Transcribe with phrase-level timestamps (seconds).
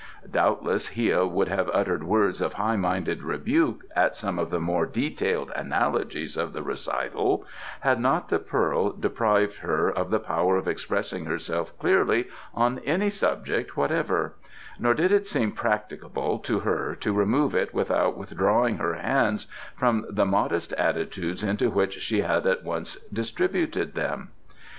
[0.31, 4.87] Doubtless Hia would have uttered words of high minded rebuke at some of the more
[4.87, 7.45] detailed analogies of the recital
[7.81, 13.11] had not the pearl deprived her of the power of expressing herself clearly on any
[13.11, 14.33] subject whatever,
[14.79, 19.45] nor did it seem practicable to her to remove it without withdrawing her hands
[19.75, 24.29] from the modest attitudes into which she had at once distributed them.